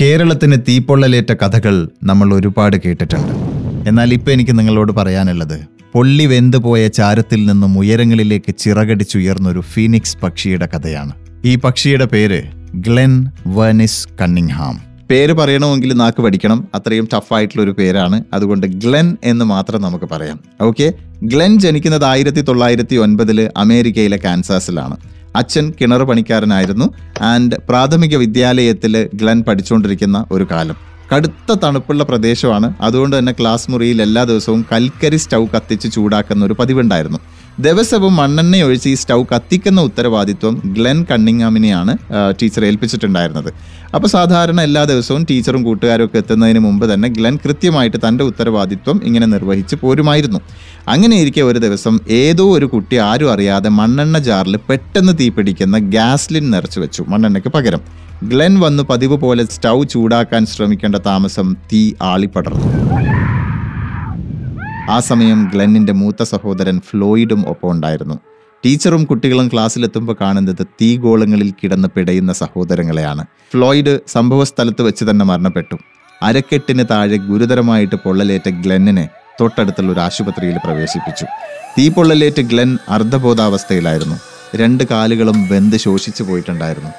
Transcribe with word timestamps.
കേരളത്തിന് 0.00 0.56
തീപ്പൊള്ളലേറ്റ 0.68 1.32
കഥകൾ 1.32 1.88
നമ്മൾ 2.02 2.34
ഒരുപാട് 2.34 2.76
കേട്ടിട്ടുണ്ട്. 2.84 3.32
എന്നാൽ 3.88 4.12
ഇപ്പം 4.12 4.32
എനിക്ക് 4.32 4.58
നിങ്ങളോട് 4.58 4.92
പറയാനുള്ളത് 4.92 5.60
പൊള്ളി 5.92 6.26
വെന്തുപോയ 6.26 6.88
ചാരത്തിൽ 6.88 7.46
നിന്നും 7.46 7.78
ഉയരങ്ങളിലേക്ക് 7.78 8.54
ചിറകടിച്ചുയർന്നൊരു 8.58 9.60
ഫീനിക്സ് 9.60 10.16
പക്ഷിയുടെ 10.22 10.66
കഥയാണ്. 10.66 11.12
ഈ 11.44 11.56
പക്ഷിയുടെ 11.56 12.04
പേര് 12.04 12.42
ഗ്ലെൻ 12.74 13.26
വെർണിസ് 13.46 14.08
കണ്ണിങ്ഹാം. 14.20 14.80
പേര് 15.10 15.32
പറയണമെങ്കിൽ 15.32 15.92
നാക്ക് 15.92 16.22
പഠിക്കണം 16.22 16.68
അത്രയും 16.74 17.08
ടഫായിട്ടുള്ള 17.14 17.62
ഒരു 17.62 17.70
പേരാണ്. 17.70 18.24
അതുകൊണ്ട് 18.32 18.66
ഗ്ലെൻ 18.66 19.16
എന്ന് 19.24 19.44
മാത്രം 19.44 19.82
നമുക്ക് 19.82 20.04
പറയാം. 20.04 20.40
ഓക്കെ? 20.60 20.92
ഗ്ലെൻ 21.22 21.58
ജനിക്കുന്നത് 21.58 22.04
ആയിരത്തി 22.04 22.40
തൊള്ളായിരത്തി 22.40 22.96
ഒൻപതിൽ 22.96 23.50
അമേരിക്കയിലെ 23.56 24.16
കാൻസാസിലാണ്. 24.24 24.96
അച്ഛൻ 25.36 25.72
കിണർ 25.80 26.02
പണിക്കാരനായിരുന്നു. 26.02 26.94
ആൻഡ് 27.22 27.56
പ്രാഥമിക 27.68 28.16
വിദ്യാലയത്തിൽ 28.16 29.08
ഗ്ലെൻ 29.14 29.42
പഠിച്ചുകൊണ്ടിരിക്കുന്ന 29.42 30.26
ഒരു 30.30 30.46
കാലം. 30.50 30.95
കടുത്ത 31.12 31.54
തണുപ്പുള്ള 31.62 32.02
പ്രദേശമാണ്. 32.02 32.74
അതുകൊണ്ട് 32.80 33.18
തന്നെ 33.18 33.32
ക്ലാസ് 33.40 33.70
മുറിയിൽ 33.70 34.02
എല്ലാ 34.02 34.22
ദിവസവും 34.24 34.62
കൽക്കരി 34.72 35.16
സ്റ്റൗ 35.16 35.46
കത്തിച്ച് 35.54 35.88
ചൂടാക്കുന്ന 35.96 36.44
ഒരു 36.44 36.54
പതിവുണ്ടായിരുന്നു. 36.60 37.18
ദിവസവും 37.66 38.16
മണ്ണെണ്ണ 38.16 38.56
ഒഴിച്ച് 38.62 38.88
ഈ 38.88 38.94
സ്റ്റൗ 38.94 39.18
കത്തിക്കുന്ന 39.32 39.80
ഉത്തരവാദിത്വം 39.80 40.54
ഗ്ലെൻ 40.76 40.98
കണ്ണിങ്ങാമിനെയാണ് 41.10 41.92
ടീച്ചർ 42.40 42.64
ഏൽപ്പിച്ചിട്ടുണ്ടായിരുന്നത്. 42.64 43.50
അപ്പോൾ 43.94 44.08
സാധാരണ 44.08 44.60
എല്ലാ 44.60 44.82
ദിവസവും 44.84 45.22
ടീച്ചറും 45.30 45.62
കൂട്ടുകാരും 45.62 46.04
ഒക്കെ 46.04 46.18
എത്തുന്നതിന് 46.22 46.58
മുമ്പ് 46.58 46.84
തന്നെ 46.92 47.08
ഗ്ലെൻ 47.08 47.36
കൃത്യമായിട്ട് 47.44 47.96
തന്റെ 48.08 48.24
ഉത്തരവാദിത്വം 48.24 49.00
ഇങ്ങനെ 49.04 49.26
നിർവഹിച്ച് 49.26 49.76
പോരുമായിരുന്നു. 49.82 50.40
അങ്ങനെയിരിക്കെ 50.88 51.42
ഒരു 51.42 51.58
ദിവസം 51.66 51.98
ഏതോ 52.22 52.46
ഒരു 52.58 52.66
കുട്ടി 52.66 52.96
ആരും 52.96 53.32
അറിയാതെ 53.32 53.68
മണ്ണെണ്ണ 53.68 54.18
ജാറിൽ 54.18 54.56
പെട്ടെന്ന് 54.70 55.14
തീപിടിക്കുന്ന 55.20 55.78
ഗ്യാസ്ലിൻ 55.78 56.50
നിറച്ചു 56.50 56.80
വെച്ചു 56.80 57.04
മണ്ണെണ്ണയ്ക്ക് 57.08 57.52
പകരം. 57.58 57.80
ഗ്ലെൻ 58.24 58.60
വന്ന് 58.60 58.82
പതിവ് 58.82 59.16
പോലെ 59.22 59.42
സ്റ്റൗ 59.54 59.84
ചൂടാക്കാൻ 59.92 60.42
ശ്രമിക്കേണ്ട 60.46 60.95
താമസം 60.98 61.56
തീ 61.72 61.92
ആളിപ്പടർന്നു 62.02 62.66
ആ 64.90 65.00
സമയം 65.00 65.50
ഗ്ലെന്നിന്റെ 65.54 65.92
മൂത്ത 65.92 66.22
സഹോദരൻ 66.22 66.80
ഫ്ലോയിഡും 66.90 67.48
ഒപ്പം 67.48 67.70
ഉണ്ടായിരുന്നു. 67.70 68.14
ടീച്ചറും 68.66 69.04
കുട്ടികളും 69.04 69.48
ക്ലാസ്സിലെത്തുമ്പോൾ 69.48 70.16
കാണുന്നത് 70.20 70.66
തീഗോളങ്ങളിൽ 70.66 71.50
കിടന്ന് 71.50 71.88
പിടയുന്ന 71.88 72.32
സഹോദരങ്ങളെയാണ്. 72.32 73.24
ഫ്ലോയിഡ് 73.52 74.00
സംഭവ 74.08 74.44
സ്ഥലത്ത് 74.44 74.82
വെച്ച് 74.82 75.04
തന്നെ 75.04 75.24
മരണപ്പെട്ടു. 75.24 75.76
അരക്കെട്ടിന് 76.22 76.84
താഴെ 76.90 77.16
ഗുരുതരമായിട്ട് 77.16 77.94
പൊള്ളലേറ്റ 77.94 78.48
ഗ്ലെന്നിനെ 78.48 79.08
തൊട്ടടുത്തുള്ള 79.40 79.92
ഒരു 79.92 80.00
ആശുപത്രിയിൽ 80.00 80.58
പ്രവേശിപ്പിച്ചു. 80.64 81.26
തീപ്പൊള്ളലേറ്റ് 81.78 82.42
ഗ്ലെൻ 82.42 82.78
അർദ്ധബോധാവസ്ഥയിലായിരുന്നു. 82.88 84.16
രണ്ട് 84.56 84.84
കാലുകളും 84.84 85.48
വെന്ത് 85.48 85.76
ശോഷിച്ചു 85.76 86.22
പോയിട്ടുണ്ടായിരുന്നു. 86.22 86.90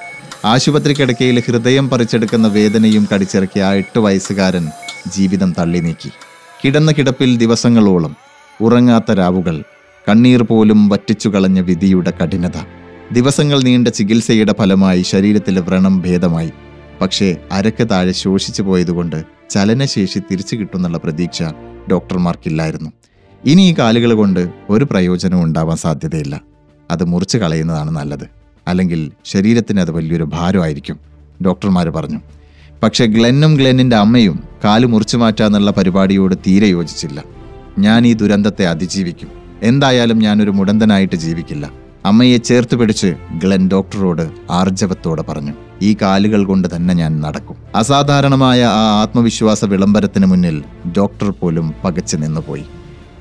ആശുപത്രി 0.46 0.94
കിടക്കയിൽ 0.94 1.40
ഹൃദയം 1.40 1.90
പറിച്ചെടുക്കുന്ന 1.90 2.48
വേദനയും 2.48 3.08
കടിച്ചിറക്കിയ 3.14 3.64
ആ 3.64 3.74
എട്ട് 3.74 4.00
വയസ്സുകാരൻ 4.00 4.70
ജീവിതം 5.08 5.56
തള്ളി 5.60 5.80
നീക്കി. 5.80 6.12
കിടന്ന 6.66 6.92
കിടപ്പിൽ 6.92 7.38
ദിവസങ്ങളോളം 7.38 8.16
ഉറങ്ങാത്ത 8.62 9.12
രാവുകൾ 9.12 9.64
കണ്ണീർ 10.10 10.44
പോലും 10.44 10.90
വറ്റിച്ചു 10.90 11.30
കളഞ്ഞ 11.30 11.60
വിധിയുടെ 11.60 12.14
കഠിനത. 12.24 12.58
ദിവസങ്ങൾ 13.12 13.62
നീണ്ട 13.62 13.88
ചികിത്സയുടെ 13.88 14.56
ഫലമായി 14.60 15.02
ശരീരത്തിലെ 15.02 15.62
വ്രണം 15.62 16.02
ഭേദമായി. 16.02 16.52
പക്ഷേ 17.02 17.38
അരക്ക് 17.52 17.90
താഴെ 17.90 18.12
ശോഷിച്ചു 18.12 18.64
പോയതുകൊണ്ട് 18.64 19.24
ചലനശേഷി 19.50 20.20
തിരിച്ചു 20.20 20.56
കിട്ടുന്നുള്ള 20.56 20.98
പ്രതീക്ഷ 20.98 21.44
ഡോക്ടർമാർക്കില്ലായിരുന്നു. 21.92 22.90
ഇനി 23.46 23.62
ഈ 23.62 23.76
കാലുകൾ 23.80 24.14
കൊണ്ട് 24.14 24.50
ഒരു 24.70 24.86
പ്രയോജനവും 24.86 25.44
ഉണ്ടാവാൻ 25.44 25.78
സാധ്യതയില്ല. 25.78 26.42
അത് 26.92 27.04
മുറിച്ചു 27.04 27.38
കളയുന്നതാണ് 27.38 27.92
നല്ലത്. 27.92 28.37
അല്ലെങ്കിൽ 28.68 29.12
ശരീരത്തിന് 29.26 29.80
അത് 29.80 29.92
വലിയൊരു 29.92 30.24
ഭാരമായിരിക്കും. 30.24 31.00
ഡോക്ടർമാർ 31.46 31.90
പറഞ്ഞു. 31.90 32.20
പക്ഷെ 32.84 33.06
ഗ്ലെന്നും 33.06 33.56
ഗ്ലെന്നിന്റെ 33.56 33.96
അമ്മയും 33.96 34.44
കാൽ 34.66 34.86
മുറിച്ചു 34.86 35.18
മാറ്റാന്നുള്ള 35.18 35.72
പരിപാടിയോട് 35.72 36.36
തീരെ 36.36 36.68
യോജിച്ചില്ല. 36.68 37.24
ഞാൻ 37.80 38.08
ഈ 38.08 38.14
ദുരന്തത്തെ 38.14 38.66
അതിജീവിക്കും. 38.66 39.30
എന്തായാലും 39.64 40.20
ഞാനൊരു 40.20 40.52
മുടന്തനായിട്ട് 40.52 41.16
ജീവിക്കില്ല. 41.16 41.72
അമ്മയെ 42.06 42.38
ചേർത്ത് 42.38 42.76
പിടിച്ച് 42.76 43.16
ഗ്ലെൻ 43.44 43.70
ഡോക്ടറോട് 43.70 44.30
ആർജവത്തോടെ 44.52 45.22
പറഞ്ഞു. 45.22 45.52
ഈ 45.82 45.98
കാലുകൾ 46.02 46.46
കൊണ്ട് 46.46 46.68
തന്നെ 46.76 46.94
ഞാൻ 46.94 47.22
നടക്കും. 47.22 47.56
അസാധാരണമായ 47.76 48.64
ആ 48.64 49.02
ആത്മവിശ്വാസ 49.02 49.66
വിളംബരത്തിന് 49.66 50.26
മുന്നിൽ 50.26 50.64
ഡോക്ടർ 50.98 51.30
പോലും 51.30 51.74
പകച്ചു 51.84 52.18
നിന്നുപോയി. 52.18 52.64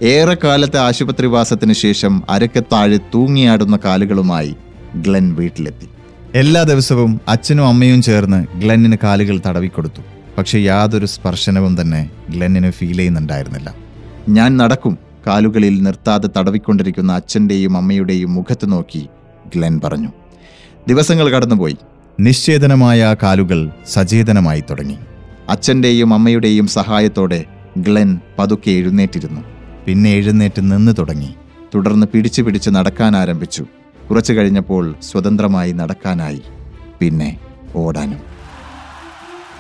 ഏറെക്കാലത്തെ 0.02 0.78
ആശുപത്രിവാസത്തിന് 0.78 1.72
ശേഷം 1.72 2.22
അരക്കത്താഴെ 2.30 2.96
തൂങ്ങിയാടുന്ന 2.96 3.78
കാലുകളുമായി 3.84 4.56
ഗ്ലെൻ 5.02 5.34
വീട്ടിലെത്തി. 5.34 5.88
എല്ലാ 6.34 6.62
ദിവസവും 6.62 7.20
അച്ഛനും 7.28 7.66
അമ്മയും 7.66 8.02
ചേർന്ന് 8.02 8.46
ഗ്ലെന്നിന് 8.58 8.96
കാലുകൾ 9.02 9.40
തടവിക്കൊടുത്തു. 9.46 10.02
പക്ഷെ 10.38 10.58
യാതൊരു 10.58 11.06
സ്പർശനവും 11.06 11.80
തന്നെ 11.80 12.10
ഗ്ലെന്നിന് 12.30 12.70
ഫീൽ 12.70 12.96
ചെയ്യുന്നുണ്ടായിരുന്നില്ല. 12.96 13.74
ഞാൻ 14.28 14.56
നടക്കും 14.56 14.98
കാലുകളിൽ 15.26 15.82
നിർത്താതെ 15.82 16.28
തടവിക്കൊണ്ടിരിക്കുന്ന 16.36 17.12
അച്ഛന്റെയും 17.12 17.76
അമ്മയുടെയും 17.76 18.34
മുഖത്ത് 18.34 18.72
നോക്കി 18.72 19.08
ഗ്ലെൻ 19.54 19.80
പറഞ്ഞു. 19.84 20.08
ദിവസങ്ങൾ 20.88 21.30
കടന്നുപോയി. 21.30 21.76
നിശ്ചേതനമായ 22.20 23.04
ആ 23.04 23.16
കാലുകൾ 23.22 23.70
സചേതനമായി 23.88 24.64
തുടങ്ങി. 24.70 24.96
അച്ഛന്റെയും 25.48 26.14
അമ്മയുടെയും 26.14 26.66
സഹായത്തോടെ 26.66 27.44
ഗ്ലെൻ 27.78 28.18
പതുക്കെ 28.38 28.70
എഴുന്നേറ്റിരുന്നു. 28.70 29.40
പിന്നെ 29.86 30.10
എഴുന്നേറ്റ് 30.10 30.60
നിന്ന് 30.60 30.92
തുടങ്ങി. 30.98 31.34
തുടർന്ന് 31.74 32.06
പിടിച്ചു 32.06 32.42
പിടിച്ച് 32.42 32.70
നടക്കാൻ 32.70 33.16
ആരംഭിച്ചു. 33.16 33.66
കുറച്ചു 34.10 34.32
കഴിഞ്ഞപ്പോൾ 34.32 34.94
സ്വതന്ത്രമായി 35.02 35.72
നടക്കാനായി 35.72 36.42
പിന്നെ 37.00 37.38
ഓടാനും. 37.76 38.18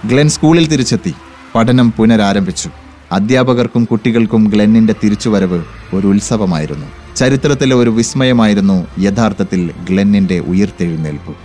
ഗ്ലെൻ 0.08 0.28
സ്കൂളിൽ 0.28 0.66
തിരിച്ചെത്തി. 0.66 1.14
പഠനം 1.54 1.92
പുനരാരംഭിച്ചു. 1.92 2.70
അധ്യാപകർക്കും 3.12 3.84
കുട്ടികൾക്കും 3.84 4.44
ഗ്ലെന്നിന്റെ 4.44 4.94
തിരിച്ചുവരവ് 5.04 5.64
ഒരു 5.94 6.06
ഉത്സവമായിരുന്നു. 6.06 6.86
ചരിത്രത്തിലെ 7.16 7.76
ഒരു 7.76 7.90
വിസ്മയമായിരുന്നു 7.90 8.86
യഥാർത്ഥത്തിൽ 9.00 9.70
ഗ്ലെന്നിന്റെ 9.90 10.38
ഉയർത്തെഴുന്നേൽപ്പ്. 10.38 11.36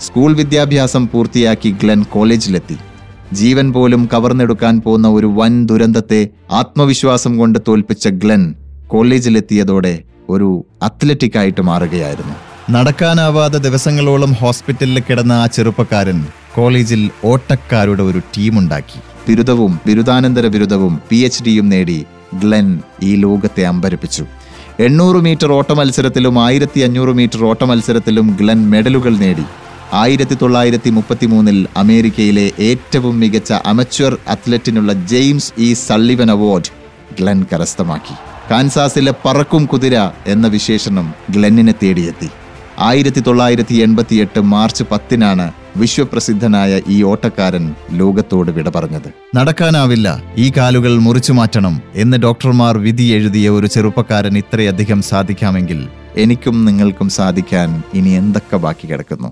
സ്കൂൾ 0.00 0.34
വിദ്യാഭ്യാസം 0.34 1.08
പൂർത്തിയാക്കി 1.08 1.70
ഗ്ലെൻ 1.70 2.02
കോളേജിലെത്തി. 2.02 2.76
ജീവൻ 3.32 3.72
പോലും 3.72 4.08
കവർന്നെടുക്കാൻ 4.12 4.80
പോകുന്ന 4.80 5.08
ഒരു 5.08 5.26
വൻ 5.26 5.66
ദുരന്തത്തെ 5.66 6.28
ആത്മവിശ്വാസം 6.52 7.38
കൊണ്ട് 7.38 7.58
തോൽപ്പിച്ച 7.68 8.08
ഗ്ലെൻ 8.08 8.54
കോളേജിലെത്തിയതോടെ 8.86 10.02
ഒരു 10.28 10.64
അത്ലറ്റിക് 10.82 11.38
ആയിട്ട് 11.38 11.60
മാറുകയായിരുന്നു. 11.60 12.49
നടക്കാനാവാതെ 12.74 13.58
ദിവസങ്ങളോളം 13.58 14.32
ഹോസ്പിറ്റലിൽ 14.40 15.02
കിടന്ന 15.02 15.32
ആ 15.32 15.46
ചെറുപ്പക്കാരൻ 15.46 16.18
കോളേജിൽ 16.56 17.10
ഓട്ടക്കാരുടെ 17.24 18.02
ഒരു 18.02 18.18
ടീമുണ്ടാക്കി 18.34 18.98
ബിരുദവും 19.28 19.72
ബിരുദാനന്തര 19.86 20.46
ബിരുദവും 20.46 21.00
പി 21.10 21.16
എച്ച് 21.16 21.42
ഡിയും 21.44 21.68
നേടി 21.68 21.96
ഗ്ലെൻ 22.34 22.68
ഈ 23.02 23.16
ലോകത്തെ 23.16 23.62
അമ്പരപ്പിച്ചു. 23.62 24.24
എണ്ണൂറ് 24.80 25.16
മീറ്റർ 25.16 25.52
ഓട്ട 25.52 25.72
മത്സരത്തിലും 25.72 26.44
ആയിരത്തി 26.44 26.80
അഞ്ഞൂറ് 26.80 27.12
മീറ്റർ 27.20 27.44
ഓട്ട 27.44 27.64
മത്സരത്തിലും 27.64 28.36
ഗ്ലെൻ 28.40 28.70
മെഡലുകൾ 28.70 29.16
നേടി. 29.16 29.44
ആയിരത്തി 29.92 30.38
തൊള്ളായിരത്തി 30.42 30.90
മുപ്പത്തി 30.90 31.26
മൂന്നിൽ 31.26 31.66
അമേരിക്കയിലെ 31.76 32.50
ഏറ്റവും 32.58 33.20
മികച്ച 33.20 33.52
amateur 33.72 34.14
അത്ലറ്റിനുള്ള 34.28 34.92
James 34.92 35.52
E 35.58 35.70
Sullivan 35.86 36.30
award 36.30 36.72
Glenn 37.20 37.40
കരസ്ഥമാക്കി. 37.52 38.16
കാൻസാസിലെ 38.50 39.14
പറക്കും 39.24 39.64
കുതിര 39.66 39.96
എന്ന 40.26 40.46
വിശേഷണം 40.46 41.14
ഗ്ലെന്നിനെ 41.30 41.74
തേടിയെത്തി. 41.82 42.30
ആയിരത്തി 42.88 43.20
തൊള്ളായിരത്തി 43.20 43.74
എൺപത്തി 43.74 44.16
എട്ട് 44.16 44.40
മാർച്ച് 44.52 44.84
പത്തിനാണ് 44.90 45.46
വിശ്വപ്രസിദ്ധനായ 45.76 46.80
ഈ 46.88 47.02
ഓട്ടക്കാരൻ 47.02 47.64
ലോകത്തോട് 47.92 48.50
വിട 48.50 48.68
പറഞ്ഞത്. 48.68 49.08
നടക്കാനാവില്ല 49.34 50.08
ഈ 50.38 50.46
കാലുകൾ 50.56 50.98
മുറിച്ചു 51.06 51.32
മാറ്റണം 51.32 51.74
എന്ന് 51.94 52.16
ഡോക്ടർമാർ 52.16 52.76
വിധി 52.78 53.06
എഴുതിയ 53.18 53.48
ഒരു 53.50 53.66
ചെറുപ്പക്കാരൻ 53.66 54.36
ഇത്രയധികം 54.42 55.02
സാധിക്കാമെങ്കിൽ 55.02 55.82
എനിക്കും 56.16 56.64
നിങ്ങൾക്കും 56.64 57.08
സാധിക്കാൻ 57.18 57.82
ഇനി 57.94 58.10
എന്തൊക്കെ 58.10 58.56
ബാക്കി 58.56 58.86
കിടക്കുന്നു? 58.86 59.30